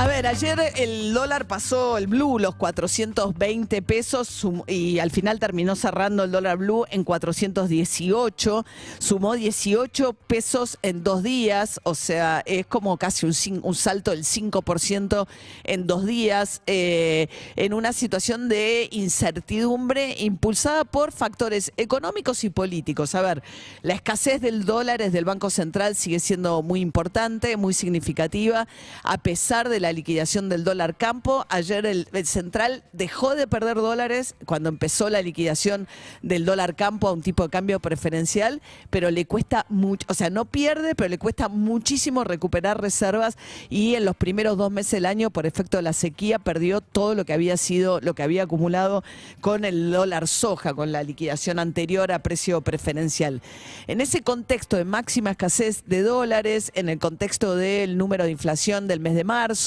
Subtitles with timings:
[0.00, 5.76] A ver, ayer el dólar pasó el blue los 420 pesos y al final terminó
[5.76, 8.64] cerrando el dólar blue en 418.
[8.98, 15.26] Sumó 18 pesos en dos días, o sea, es como casi un salto del 5%
[15.64, 23.14] en dos días, eh, en una situación de incertidumbre impulsada por factores económicos y políticos.
[23.14, 23.42] A ver,
[23.82, 28.66] la escasez del dólar desde el Banco Central sigue siendo muy importante, muy significativa,
[29.02, 31.46] a pesar de la liquidación del dólar campo.
[31.50, 35.86] Ayer el central dejó de perder dólares cuando empezó la liquidación
[36.22, 40.30] del dólar campo a un tipo de cambio preferencial, pero le cuesta mucho, o sea,
[40.30, 43.36] no pierde, pero le cuesta muchísimo recuperar reservas
[43.68, 47.14] y en los primeros dos meses del año, por efecto de la sequía, perdió todo
[47.14, 49.04] lo que había sido, lo que había acumulado
[49.40, 53.42] con el dólar soja, con la liquidación anterior a precio preferencial.
[53.86, 58.88] En ese contexto de máxima escasez de dólares, en el contexto del número de inflación
[58.88, 59.59] del mes de marzo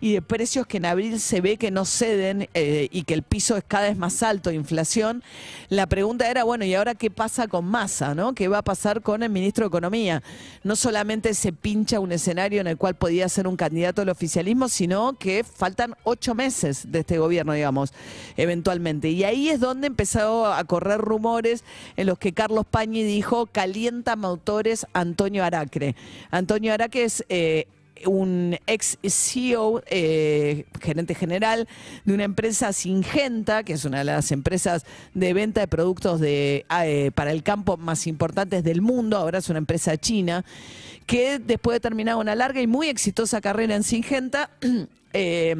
[0.00, 3.22] y de precios que en abril se ve que no ceden eh, y que el
[3.22, 5.22] piso es cada vez más alto inflación,
[5.68, 8.14] la pregunta era, bueno, ¿y ahora qué pasa con Massa?
[8.14, 8.34] ¿no?
[8.34, 10.22] ¿Qué va a pasar con el ministro de Economía?
[10.62, 14.68] No solamente se pincha un escenario en el cual podía ser un candidato al oficialismo,
[14.68, 17.92] sino que faltan ocho meses de este gobierno, digamos,
[18.36, 19.08] eventualmente.
[19.10, 21.64] Y ahí es donde empezó a correr rumores
[21.96, 25.94] en los que Carlos Pañi dijo, calienta motores Antonio Aracre.
[26.30, 27.24] Antonio Aracre es...
[27.28, 27.66] eh,
[28.06, 31.68] un ex CEO, eh, gerente general
[32.04, 34.84] de una empresa Singenta, que es una de las empresas
[35.14, 39.48] de venta de productos de, eh, para el campo más importantes del mundo, ahora es
[39.48, 40.44] una empresa china,
[41.06, 44.50] que después de terminar una larga y muy exitosa carrera en Singenta,
[45.12, 45.56] eh,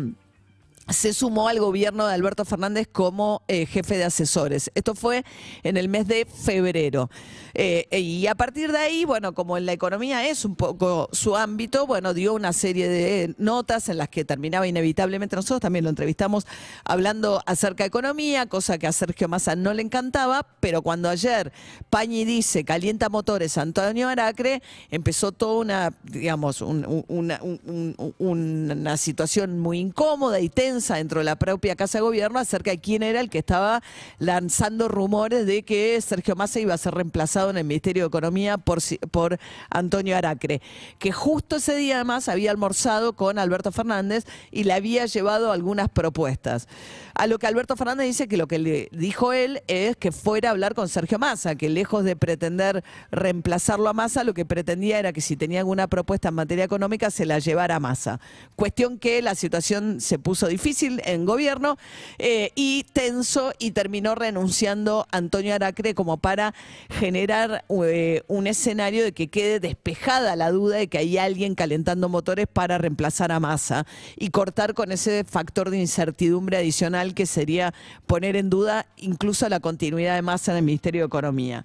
[0.88, 4.72] se sumó al gobierno de Alberto Fernández como eh, jefe de asesores.
[4.74, 5.24] Esto fue
[5.62, 7.10] en el mes de febrero.
[7.54, 11.36] Eh, y a partir de ahí, bueno, como en la economía es un poco su
[11.36, 15.90] ámbito, bueno, dio una serie de notas en las que terminaba inevitablemente, nosotros también lo
[15.90, 16.46] entrevistamos
[16.84, 21.52] hablando acerca de economía, cosa que a Sergio Massa no le encantaba, pero cuando ayer
[21.90, 28.70] Pañi dice calienta motores Antonio Aracre, empezó toda una, digamos, un- un- una, un- un-
[28.70, 32.78] una situación muy incómoda y tensa dentro de la propia Casa de Gobierno acerca de
[32.78, 33.82] quién era el que estaba
[34.18, 38.56] lanzando rumores de que Sergio Massa iba a ser reemplazado en el Ministerio de Economía
[38.56, 38.78] por,
[39.10, 39.38] por
[39.70, 40.62] Antonio Aracre,
[40.98, 45.88] que justo ese día además había almorzado con Alberto Fernández y le había llevado algunas
[45.88, 46.68] propuestas.
[47.14, 50.48] A lo que Alberto Fernández dice que lo que le dijo él es que fuera
[50.48, 54.98] a hablar con Sergio Massa, que lejos de pretender reemplazarlo a Massa, lo que pretendía
[54.98, 58.20] era que si tenía alguna propuesta en materia económica se la llevara a Massa.
[58.56, 60.59] Cuestión que la situación se puso difícil
[61.04, 61.78] en gobierno
[62.18, 66.54] eh, y tenso y terminó renunciando Antonio Aracre como para
[66.90, 72.08] generar eh, un escenario de que quede despejada la duda de que hay alguien calentando
[72.08, 77.72] motores para reemplazar a Massa y cortar con ese factor de incertidumbre adicional que sería
[78.06, 81.64] poner en duda incluso la continuidad de Massa en el Ministerio de Economía.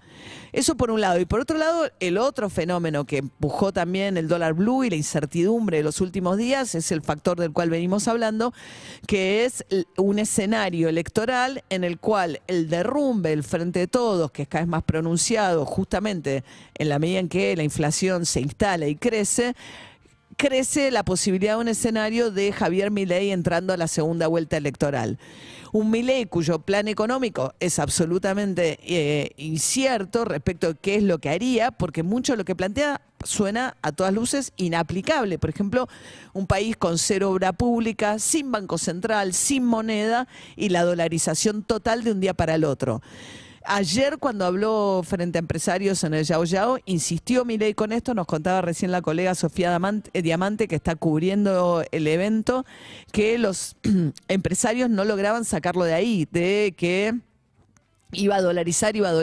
[0.56, 1.20] Eso por un lado.
[1.20, 4.96] Y por otro lado, el otro fenómeno que empujó también el dólar blue y la
[4.96, 8.54] incertidumbre de los últimos días es el factor del cual venimos hablando,
[9.08, 9.66] que es
[9.98, 14.64] un escenario electoral en el cual el derrumbe, el frente de todos, que es cada
[14.64, 16.44] vez más pronunciado justamente
[16.76, 19.56] en la medida en que la inflación se instala y crece,
[20.38, 25.18] crece la posibilidad de un escenario de Javier Milei entrando a la segunda vuelta electoral.
[25.72, 31.30] Un Milei cuyo plan económico es absolutamente eh, incierto respecto a qué es lo que
[31.30, 35.38] haría, porque mucho de lo que plantea suena a todas luces inaplicable.
[35.38, 35.88] Por ejemplo,
[36.34, 42.04] un país con cero obra pública, sin banco central, sin moneda y la dolarización total
[42.04, 43.02] de un día para el otro.
[43.68, 48.28] Ayer cuando habló frente a empresarios en el Yao Yao, insistió Milei con esto, nos
[48.28, 49.76] contaba recién la colega Sofía
[50.14, 52.64] eh, Diamante, que está cubriendo el evento,
[53.12, 53.76] que los
[54.28, 57.16] empresarios no lograban sacarlo de ahí, de que
[58.16, 59.14] iba a dolarizar, iba a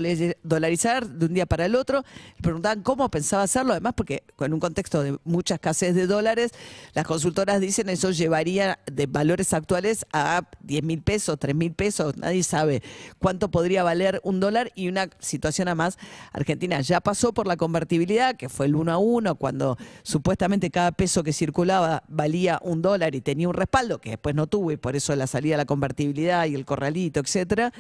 [0.43, 2.05] dolarizar de un día para el otro.
[2.37, 6.53] Le preguntaban cómo pensaba hacerlo, además porque en un contexto de mucha escasez de dólares,
[6.95, 12.17] las consultoras dicen eso llevaría de valores actuales a 10 mil pesos, 3 mil pesos,
[12.17, 12.83] nadie sabe
[13.19, 15.99] cuánto podría valer un dólar y una situación además,
[16.33, 20.93] Argentina ya pasó por la convertibilidad, que fue el uno a uno, cuando supuestamente cada
[20.93, 24.77] peso que circulaba valía un dólar y tenía un respaldo, que después no tuvo y
[24.77, 27.73] por eso la salida a la convertibilidad y el corralito, etcétera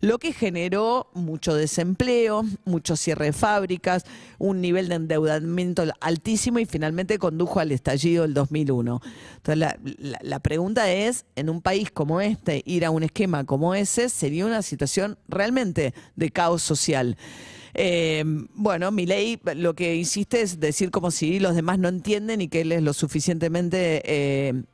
[0.00, 4.04] lo que generó mucho desempleo, mucho cierre de fábricas,
[4.38, 9.00] un nivel de endeudamiento altísimo y finalmente condujo al estallido del 2001.
[9.36, 9.78] Entonces la,
[10.20, 14.46] la pregunta es, en un país como este, ir a un esquema como ese sería
[14.46, 17.16] una situación realmente de caos social.
[17.74, 18.24] Eh,
[18.54, 22.48] bueno, mi ley lo que insiste es decir como si los demás no entienden y
[22.48, 24.64] que él es lo suficientemente eh,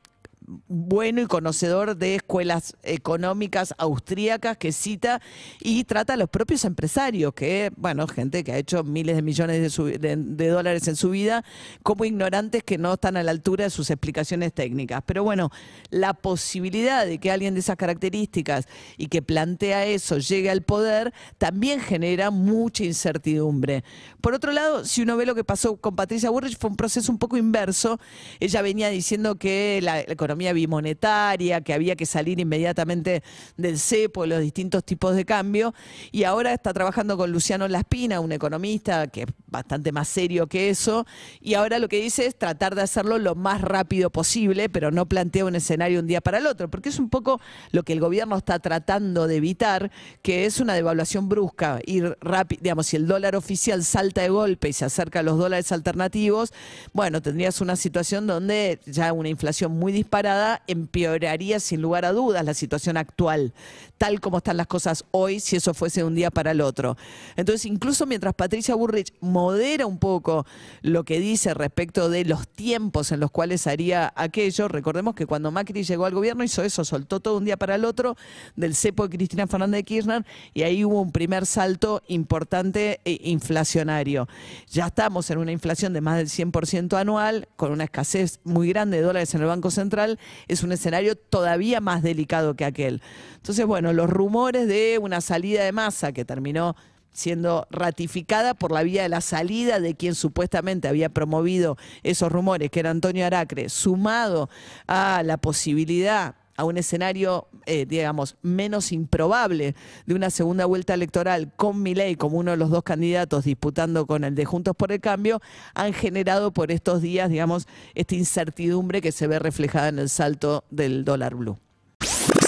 [0.67, 5.21] bueno y conocedor de escuelas económicas austríacas que cita
[5.61, 9.77] y trata a los propios empresarios, que, bueno, gente que ha hecho miles de millones
[9.99, 11.43] de, dólares en su vida,
[11.83, 15.01] como ignorantes que no están a la altura de sus explicaciones técnicas.
[15.05, 15.51] Pero bueno,
[15.89, 21.13] la posibilidad de que alguien de esas características y que plantea eso llegue al poder
[21.37, 23.83] también genera mucha incertidumbre.
[24.21, 27.11] Por otro lado, si uno ve lo que pasó con Patricia Burrich, fue un proceso
[27.11, 27.99] un poco inverso.
[28.39, 33.23] Ella venía diciendo que la, la economía bimonetaria, que había que salir inmediatamente
[33.57, 35.73] del cepo, los distintos tipos de cambio,
[36.11, 40.69] y ahora está trabajando con Luciano Laspina, un economista que es bastante más serio que
[40.69, 41.05] eso,
[41.39, 45.05] y ahora lo que dice es tratar de hacerlo lo más rápido posible, pero no
[45.05, 47.39] plantea un escenario un día para el otro, porque es un poco
[47.71, 49.91] lo que el gobierno está tratando de evitar,
[50.21, 54.69] que es una devaluación brusca, ir rápido, digamos, si el dólar oficial salta de golpe
[54.69, 56.53] y se acerca a los dólares alternativos,
[56.93, 60.24] bueno, tendrías una situación donde ya una inflación muy disparada
[60.67, 63.53] empeoraría sin lugar a dudas la situación actual,
[63.97, 66.97] tal como están las cosas hoy, si eso fuese de un día para el otro.
[67.35, 70.45] Entonces, incluso mientras Patricia Burrich modera un poco
[70.81, 75.51] lo que dice respecto de los tiempos en los cuales haría aquello, recordemos que cuando
[75.51, 78.15] Macri llegó al gobierno hizo eso, soltó todo un día para el otro
[78.55, 83.19] del cepo de Cristina Fernández de Kirchner y ahí hubo un primer salto importante e
[83.23, 84.27] inflacionario.
[84.69, 88.97] Ya estamos en una inflación de más del 100% anual, con una escasez muy grande
[88.97, 90.14] de dólares en el Banco Central
[90.47, 93.01] es un escenario todavía más delicado que aquel.
[93.35, 96.75] Entonces, bueno, los rumores de una salida de masa que terminó
[97.11, 102.69] siendo ratificada por la vía de la salida de quien supuestamente había promovido esos rumores,
[102.69, 104.49] que era Antonio Aracre, sumado
[104.85, 109.75] a la posibilidad a un escenario, eh, digamos, menos improbable
[110.05, 114.23] de una segunda vuelta electoral con Milei como uno de los dos candidatos disputando con
[114.23, 115.41] el de Juntos por el Cambio,
[115.73, 120.63] han generado por estos días, digamos, esta incertidumbre que se ve reflejada en el salto
[120.69, 121.57] del dólar blue.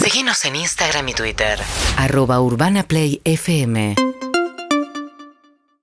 [0.04, 1.60] Síguenos en Instagram y Twitter.
[1.98, 3.96] Arroba Urbana Play FM.